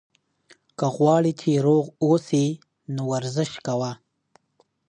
که 0.77 0.85
غواړې 0.95 1.31
چې 1.41 1.51
روغ 1.65 1.85
اوسې، 2.03 2.45
نو 2.95 3.01
ورزش 3.13 3.51
کوه. 3.65 3.91